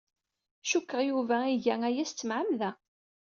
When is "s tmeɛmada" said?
2.09-2.71